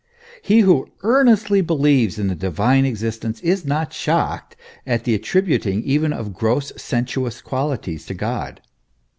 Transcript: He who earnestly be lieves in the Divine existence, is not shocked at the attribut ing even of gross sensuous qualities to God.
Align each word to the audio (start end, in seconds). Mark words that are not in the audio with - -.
He 0.41 0.61
who 0.61 0.87
earnestly 1.03 1.61
be 1.61 1.75
lieves 1.75 2.17
in 2.17 2.27
the 2.27 2.33
Divine 2.33 2.85
existence, 2.85 3.39
is 3.41 3.65
not 3.67 3.93
shocked 3.93 4.55
at 4.83 5.03
the 5.03 5.13
attribut 5.15 5.67
ing 5.67 5.83
even 5.83 6.11
of 6.11 6.33
gross 6.33 6.71
sensuous 6.75 7.39
qualities 7.39 8.07
to 8.07 8.15
God. 8.15 8.61